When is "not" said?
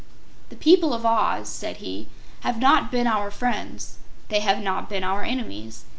2.57-2.91, 4.59-4.89